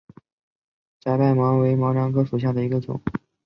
[0.99, 2.99] 窄瓣毛茛为毛茛科毛茛属下的一个种。